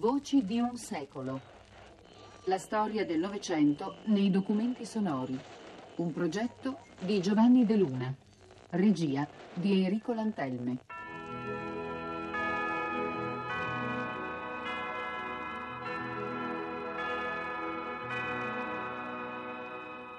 [0.00, 1.38] Voci di un secolo.
[2.44, 5.38] La storia del Novecento nei documenti sonori.
[5.96, 8.14] Un progetto di Giovanni De Luna.
[8.70, 10.78] Regia di Enrico Lantelme.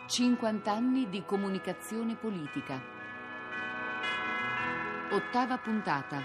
[0.05, 2.79] Cinquant'anni di comunicazione politica.
[5.09, 6.21] Ottava puntata.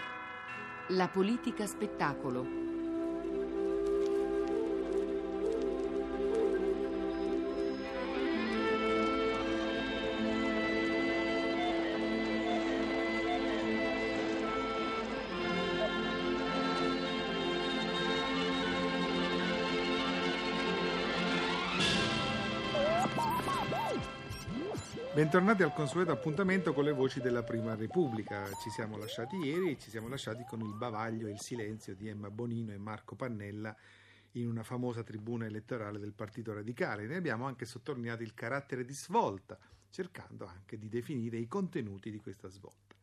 [0.89, 2.66] La politica spettacolo.
[25.17, 28.53] Bentornati al consueto appuntamento con le voci della Prima Repubblica.
[28.61, 32.07] Ci siamo lasciati ieri e ci siamo lasciati con il bavaglio e il silenzio di
[32.07, 33.75] Emma Bonino e Marco Pannella
[34.33, 37.07] in una famosa tribuna elettorale del Partito Radicale.
[37.07, 42.19] Ne abbiamo anche sottolineato il carattere di svolta, cercando anche di definire i contenuti di
[42.19, 42.95] questa svolta.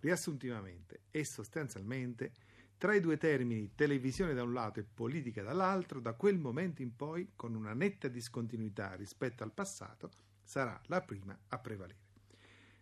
[0.00, 2.32] Riassuntivamente e sostanzialmente,
[2.76, 6.96] tra i due termini televisione da un lato e politica dall'altro, da quel momento in
[6.96, 10.10] poi, con una netta discontinuità rispetto al passato,
[10.52, 12.00] sarà la prima a prevalere.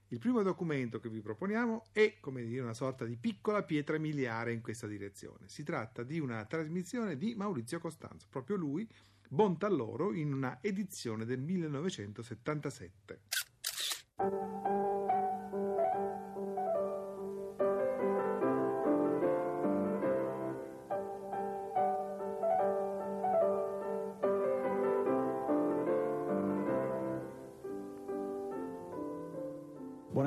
[0.09, 4.53] Il primo documento che vi proponiamo è, come dire, una sorta di piccola pietra miliare
[4.53, 5.49] in questa direzione.
[5.49, 8.91] Si tratta di una trasmissione di Maurizio Costanzo, proprio lui,
[9.29, 13.21] Bontalloro, in una edizione del 1977.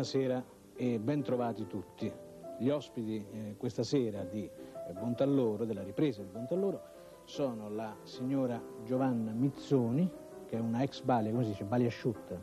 [0.03, 0.43] Buonasera
[0.75, 2.11] e ben trovati tutti.
[2.59, 6.81] Gli ospiti eh, questa sera di eh, Bontalloro, della ripresa di Bontalloro,
[7.23, 10.11] sono la signora Giovanna Mizzoni,
[10.45, 12.35] che è una ex balia, come si dice, balia asciutta.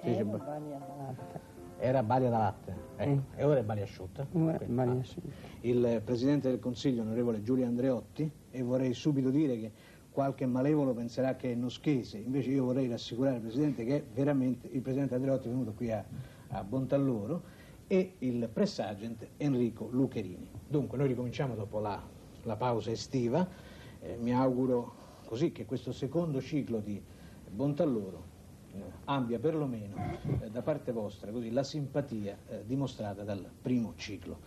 [0.00, 1.40] Si dice, ba- balia da latte.
[1.76, 3.10] Era balia da latte, ecco.
[3.10, 3.18] Mm.
[3.36, 4.26] e ora è balia asciutta.
[4.32, 4.64] Ok.
[4.64, 4.98] balia Ah.
[4.98, 5.28] asciutta.
[5.60, 9.72] Il Presidente del Consiglio, onorevole Giulio Andreotti, e vorrei subito dire che
[10.10, 14.80] qualche malevolo penserà che è noschese, invece io vorrei rassicurare il Presidente che veramente il
[14.80, 16.02] Presidente Andreotti è venuto qui a,
[16.52, 17.42] a Bontalloro
[17.86, 20.48] e il press agent Enrico Lucherini.
[20.66, 22.00] Dunque noi ricominciamo dopo la,
[22.44, 23.70] la pausa estiva,
[24.04, 24.94] Eh, mi auguro
[25.28, 27.00] così che questo secondo ciclo di
[27.48, 28.20] Bontalloro
[28.74, 29.94] eh, abbia perlomeno
[30.40, 34.40] eh, da parte vostra così, la simpatia eh, dimostrata dal primo ciclo.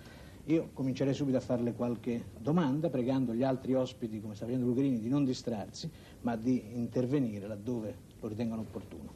[0.47, 4.99] Io comincerei subito a farle qualche domanda, pregando gli altri ospiti, come sta facendo Lucherini,
[4.99, 5.89] di non distrarsi,
[6.23, 9.13] ma di intervenire laddove lo ritengano opportuno.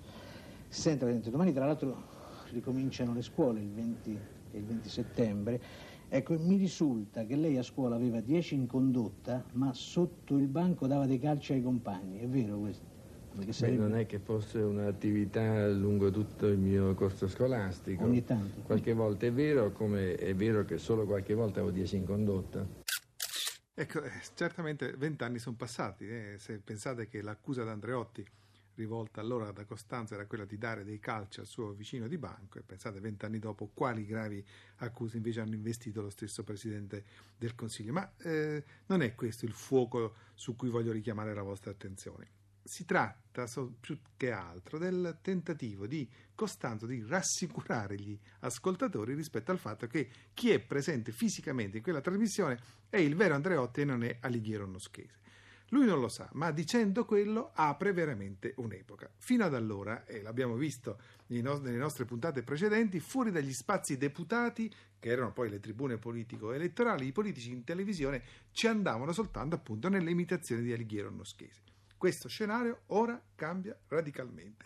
[0.70, 2.02] Senta, domani tra l'altro
[2.52, 4.18] ricominciano le scuole il 20
[4.52, 5.62] e il 20 settembre.
[6.10, 10.88] Ecco, mi risulta che lei a scuola aveva 10 in condotta, ma sotto il banco
[10.88, 12.20] dava dei calci ai compagni.
[12.20, 12.84] È vero questo?
[13.34, 18.06] Beh, sarebbe- non è che fosse un'attività lungo tutto il mio corso scolastico.
[18.06, 18.62] Ogni tanto.
[18.62, 22.66] Qualche volta è vero, come è vero che solo qualche volta avevo 10 in condotta.
[23.76, 26.08] Ecco, eh, certamente vent'anni sono passati.
[26.10, 28.26] eh, Se pensate che l'accusa ad Andreotti
[28.80, 32.58] rivolta allora da Costanza era quella di dare dei calci al suo vicino di banco
[32.58, 34.44] e pensate vent'anni dopo quali gravi
[34.78, 37.04] accuse invece hanno investito lo stesso Presidente
[37.38, 37.92] del Consiglio.
[37.92, 42.38] Ma eh, non è questo il fuoco su cui voglio richiamare la vostra attenzione.
[42.64, 49.52] Si tratta so- più che altro del tentativo di Costanzo di rassicurare gli ascoltatori rispetto
[49.52, 52.60] al fatto che chi è presente fisicamente in quella trasmissione
[52.90, 55.18] è il vero Andreotti e non è Alighiero Noschese.
[55.70, 59.10] Lui non lo sa, ma dicendo quello apre veramente un'epoca.
[59.18, 64.72] Fino ad allora, e l'abbiamo visto nos- nelle nostre puntate precedenti, fuori dagli spazi deputati,
[64.98, 70.12] che erano poi le tribune politico-elettorali, i politici in televisione ci andavano soltanto appunto nelle
[70.12, 71.62] imitazioni di Alighiero Noschese.
[71.98, 74.66] Questo scenario ora cambia radicalmente.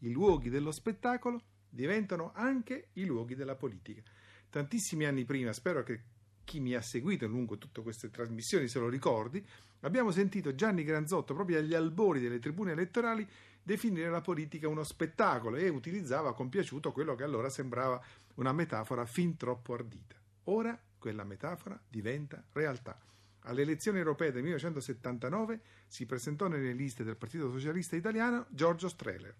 [0.00, 4.02] I luoghi dello spettacolo diventano anche i luoghi della politica.
[4.50, 6.02] Tantissimi anni prima, spero che
[6.44, 9.44] chi mi ha seguito lungo tutte queste trasmissioni se lo ricordi,
[9.80, 13.26] abbiamo sentito Gianni Granzotto proprio agli albori delle tribune elettorali
[13.62, 18.00] definire la politica uno spettacolo e utilizzava compiaciuto quello che allora sembrava
[18.34, 20.16] una metafora fin troppo ardita.
[20.44, 22.98] Ora quella metafora diventa realtà.
[23.46, 29.34] Alle elezioni europee del 1979 si presentò nelle liste del Partito Socialista Italiano Giorgio Streller.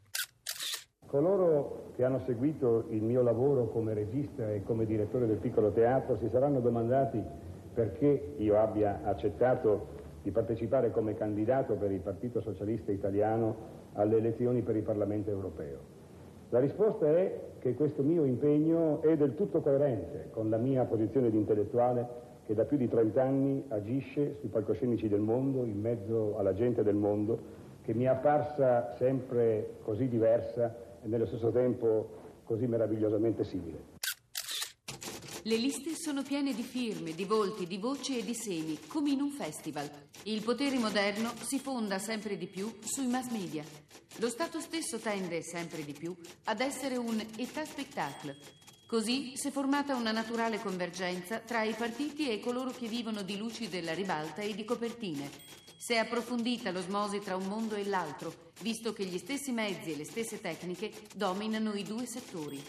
[1.15, 6.17] Coloro che hanno seguito il mio lavoro come regista e come direttore del piccolo teatro
[6.17, 7.23] si saranno domandati
[7.73, 9.87] perché io abbia accettato
[10.25, 13.55] di partecipare come candidato per il Partito Socialista Italiano
[13.93, 15.79] alle elezioni per il Parlamento europeo.
[16.49, 21.31] La risposta è che questo mio impegno è del tutto coerente con la mia posizione
[21.31, 22.09] di intellettuale
[22.45, 26.83] che da più di 30 anni agisce sui palcoscenici del mondo, in mezzo alla gente
[26.83, 33.45] del mondo, che mi è apparsa sempre così diversa e nello stesso tempo così meravigliosamente
[33.45, 33.93] simile.
[35.47, 39.21] Le liste sono piene di firme, di volti, di voci e di semi, come in
[39.21, 39.91] un festival.
[40.23, 43.63] Il potere moderno si fonda sempre di più sui mass media.
[44.21, 48.39] Lo Stato stesso tende sempre di più ad essere un état spectacle.
[48.87, 53.37] Così si è formata una naturale convergenza tra i partiti e coloro che vivono di
[53.37, 55.29] luci della ribalta e di copertine.
[55.77, 59.97] Si è approfondita l'osmosi tra un mondo e l'altro, visto che gli stessi mezzi e
[59.97, 62.63] le stesse tecniche dominano i due settori.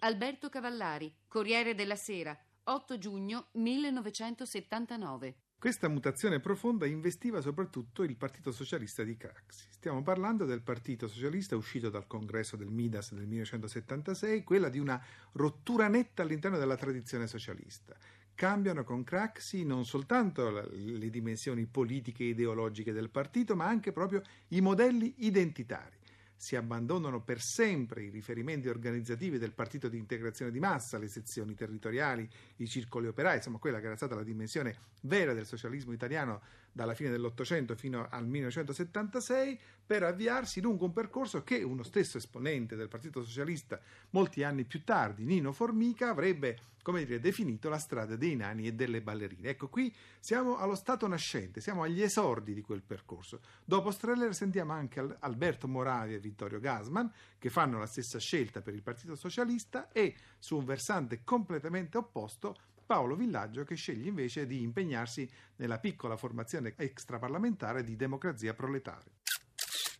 [0.00, 5.34] Alberto Cavallari, Corriere della Sera, 8 giugno 1979.
[5.60, 9.66] Questa mutazione profonda investiva soprattutto il Partito Socialista di Craxi.
[9.68, 14.98] Stiamo parlando del Partito Socialista uscito dal congresso del Midas del 1976, quella di una
[15.32, 17.94] rottura netta all'interno della tradizione socialista.
[18.40, 24.22] Cambiano con Craxi non soltanto le dimensioni politiche e ideologiche del partito, ma anche proprio
[24.48, 25.98] i modelli identitari.
[26.36, 31.54] Si abbandonano per sempre i riferimenti organizzativi del partito di integrazione di massa, le sezioni
[31.54, 32.26] territoriali,
[32.56, 36.40] i circoli operai, insomma quella che era stata la dimensione vera del socialismo italiano
[36.72, 42.76] dalla fine dell'Ottocento fino al 1976, per avviarsi lungo un percorso che uno stesso esponente
[42.76, 43.80] del Partito Socialista
[44.10, 48.72] molti anni più tardi, Nino Formica, avrebbe come dire, definito la strada dei nani e
[48.72, 49.50] delle ballerine.
[49.50, 53.40] Ecco, qui siamo allo stato nascente, siamo agli esordi di quel percorso.
[53.64, 58.74] Dopo Streller sentiamo anche Alberto Moravi e Vittorio Gasman, che fanno la stessa scelta per
[58.74, 62.56] il Partito Socialista, e su un versante completamente opposto
[62.90, 65.24] Paolo Villaggio che sceglie invece di impegnarsi
[65.58, 69.12] nella piccola formazione extraparlamentare di democrazia proletaria.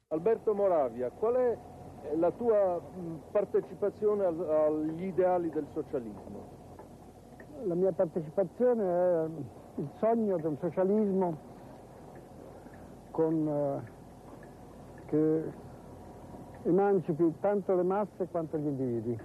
[0.09, 1.59] Alberto Moravia, qual è
[2.17, 2.83] la tua
[3.31, 6.67] partecipazione agli ideali del socialismo?
[7.63, 9.25] La mia partecipazione è
[9.77, 11.39] il sogno di un socialismo
[13.13, 15.53] con, eh, che
[16.65, 19.19] emancipi tanto le masse quanto gli individui.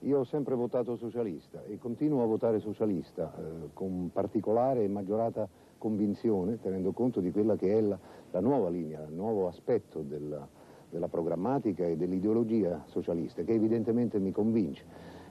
[0.00, 5.48] Io ho sempre votato socialista e continuo a votare socialista eh, con particolare e maggiorata
[5.78, 7.98] convinzione, tenendo conto di quella che è la,
[8.30, 10.46] la nuova linea, il nuovo aspetto della,
[10.90, 14.84] della programmatica e dell'ideologia socialista, che evidentemente mi convince.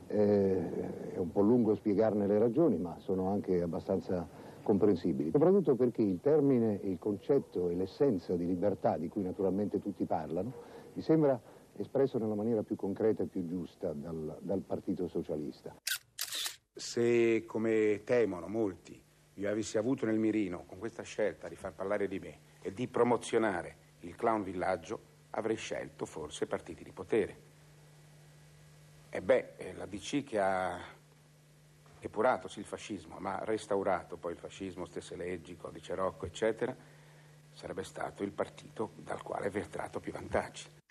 [0.07, 4.27] Eh, è un po' lungo spiegarne le ragioni, ma sono anche abbastanza
[4.63, 10.05] comprensibili, soprattutto perché il termine, il concetto e l'essenza di libertà, di cui naturalmente tutti
[10.05, 10.51] parlano,
[10.93, 11.39] mi sembra
[11.77, 15.75] espresso nella maniera più concreta e più giusta dal, dal Partito Socialista.
[16.73, 19.01] Se, come temono molti,
[19.35, 22.87] io avessi avuto nel mirino con questa scelta di far parlare di me e di
[22.87, 27.53] promozionare il clown villaggio, avrei scelto forse partiti di potere.
[29.09, 30.79] E beh, la DC che ha
[31.99, 36.75] epurato sì il fascismo, ma restaurato poi il fascismo, stesse leggi, codice Rocco, eccetera,
[37.51, 40.83] sarebbe stato il partito dal quale aver tratto più vantaggi.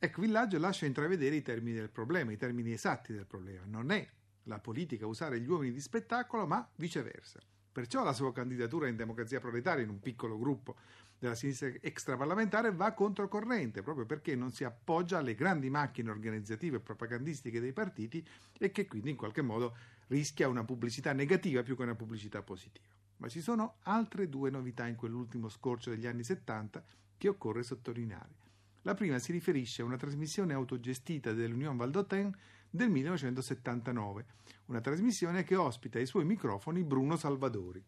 [0.00, 3.64] Ecco, Villaggio lascia intravedere i termini del problema, i termini esatti del problema.
[3.66, 4.08] Non è
[4.44, 7.40] la politica usare gli uomini di spettacolo, ma viceversa.
[7.72, 10.76] Perciò la sua candidatura in democrazia proletaria in un piccolo gruppo
[11.18, 16.80] della sinistra extraparlamentare va controcorrente, proprio perché non si appoggia alle grandi macchine organizzative e
[16.80, 18.24] propagandistiche dei partiti
[18.56, 22.86] e che quindi in qualche modo rischia una pubblicità negativa più che una pubblicità positiva.
[23.16, 26.84] Ma ci sono altre due novità in quell'ultimo scorcio degli anni 70
[27.16, 28.46] che occorre sottolineare.
[28.88, 32.34] La prima si riferisce a una trasmissione autogestita dell'Union Valdotin
[32.70, 34.24] del 1979,
[34.68, 37.84] una trasmissione che ospita ai suoi microfoni Bruno Salvadori.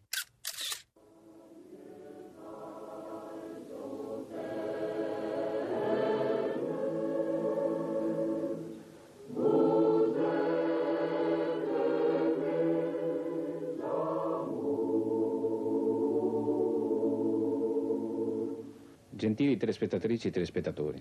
[19.21, 20.99] Gentili telespettatrici e telespettatori,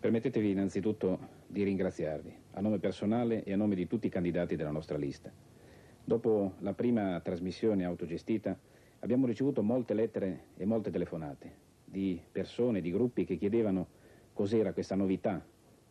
[0.00, 4.70] permettetevi innanzitutto di ringraziarvi, a nome personale e a nome di tutti i candidati della
[4.70, 5.30] nostra lista.
[6.02, 8.58] Dopo la prima trasmissione autogestita
[9.00, 11.52] abbiamo ricevuto molte lettere e molte telefonate
[11.84, 13.88] di persone, di gruppi che chiedevano
[14.32, 15.44] cos'era questa novità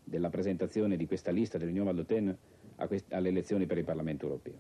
[0.03, 2.38] della presentazione di questa lista dell'Unione Valdotene
[3.10, 4.57] alle elezioni per il Parlamento europeo.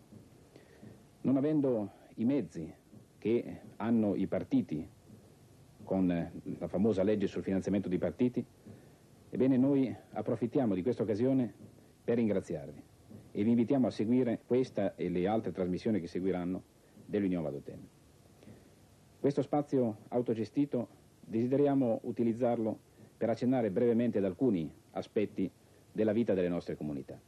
[1.21, 2.71] Non avendo i mezzi
[3.17, 4.87] che hanno i partiti
[5.83, 8.43] con la famosa legge sul finanziamento dei partiti,
[9.29, 11.53] ebbene noi approfittiamo di questa occasione
[12.03, 12.81] per ringraziarvi
[13.31, 16.63] e vi invitiamo a seguire questa e le altre trasmissioni che seguiranno
[17.05, 17.87] dell'Unione Vadotene.
[19.19, 20.87] Questo spazio autogestito
[21.21, 22.77] desideriamo utilizzarlo
[23.17, 25.49] per accennare brevemente ad alcuni aspetti
[25.91, 27.19] della vita delle nostre comunità.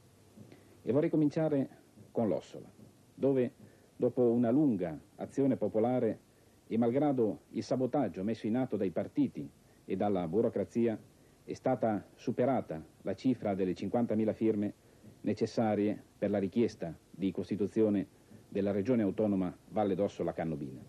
[0.81, 1.69] E vorrei cominciare
[2.11, 2.69] con l'Ossola,
[3.13, 3.53] dove
[3.95, 6.19] dopo una lunga azione popolare
[6.67, 9.49] e malgrado il sabotaggio messo in atto dai partiti
[9.85, 10.99] e dalla burocrazia,
[11.43, 14.73] è stata superata la cifra delle 50.000 firme
[15.21, 18.07] necessarie per la richiesta di costituzione
[18.49, 20.81] della regione autonoma Valle d'Ossola Cannobina.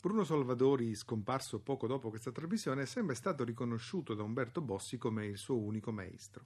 [0.00, 5.26] Bruno Salvadori, scomparso poco dopo questa trasmissione, è sempre stato riconosciuto da Umberto Bossi come
[5.26, 6.44] il suo unico maestro.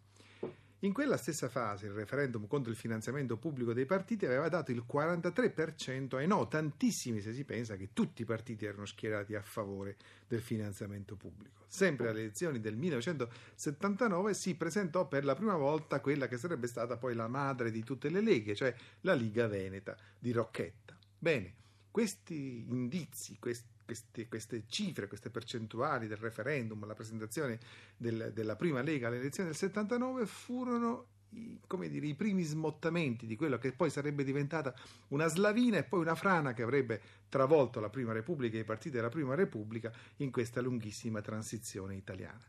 [0.83, 4.83] In quella stessa fase il referendum contro il finanziamento pubblico dei partiti aveva dato il
[4.91, 9.97] 43% ai no, tantissimi se si pensa che tutti i partiti erano schierati a favore
[10.27, 11.65] del finanziamento pubblico.
[11.67, 16.97] Sempre alle elezioni del 1979 si presentò per la prima volta quella che sarebbe stata
[16.97, 20.97] poi la madre di tutte le leghe, cioè la Liga Veneta di Rocchetta.
[21.19, 21.55] Bene,
[21.91, 27.59] questi indizi, questi queste, queste, cifre, queste percentuali del referendum, la presentazione
[27.97, 33.35] del, della prima Lega alle elezioni del 79 furono i, dire, i primi smottamenti di
[33.35, 34.73] quello che poi sarebbe diventata
[35.09, 38.95] una slavina e poi una frana che avrebbe travolto la Prima Repubblica e i partiti
[38.95, 42.45] della Prima Repubblica in questa lunghissima transizione italiana.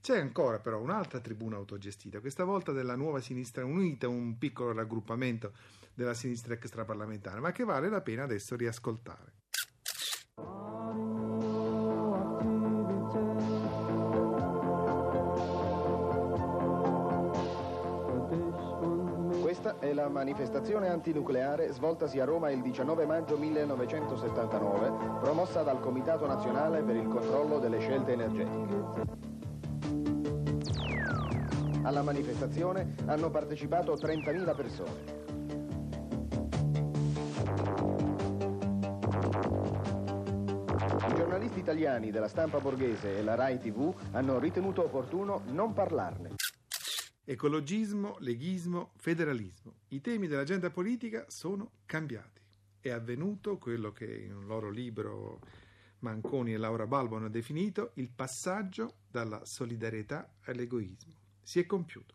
[0.00, 5.52] C'è ancora però un'altra tribuna autogestita, questa volta della nuova sinistra unita, un piccolo raggruppamento
[5.94, 9.45] della sinistra extraparlamentare, ma che vale la pena adesso riascoltare.
[19.86, 26.82] È la manifestazione antinucleare svoltasi a Roma il 19 maggio 1979, promossa dal Comitato Nazionale
[26.82, 28.84] per il controllo delle scelte energetiche.
[31.82, 35.24] Alla manifestazione hanno partecipato 30.000 persone.
[41.08, 46.34] I giornalisti italiani della stampa borghese e la RAI TV hanno ritenuto opportuno non parlarne.
[47.28, 49.78] Ecologismo, leghismo, federalismo.
[49.88, 52.40] I temi dell'agenda politica sono cambiati.
[52.78, 55.40] È avvenuto quello che in un loro libro
[55.98, 61.14] Manconi e Laura Balbo hanno definito il passaggio dalla solidarietà all'egoismo.
[61.42, 62.14] Si è compiuto.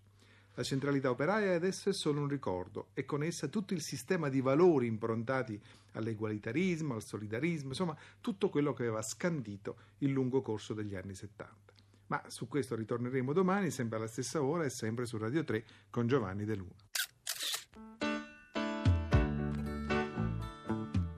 [0.53, 4.39] La centralità operaia adesso è solo un ricordo e con essa tutto il sistema di
[4.39, 10.95] valori improntati all'egualitarismo, al solidarismo, insomma tutto quello che aveva scandito il lungo corso degli
[10.95, 11.70] anni 70.
[12.11, 16.07] Ma su questo ritorneremo domani, sempre alla stessa ora e sempre su Radio 3 con
[16.07, 16.75] Giovanni De Luna.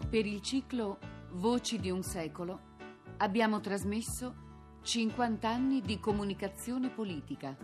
[0.08, 1.00] Per il ciclo
[1.32, 2.76] Voci di un secolo
[3.18, 4.36] abbiamo trasmesso
[4.84, 7.58] 50 anni di comunicazione politica.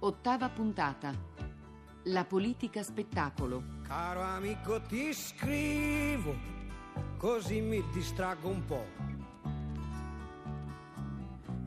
[0.00, 1.14] Ottava puntata.
[2.04, 3.78] La politica spettacolo.
[3.86, 6.36] Caro amico, ti scrivo,
[7.16, 9.09] così mi distraggo un po'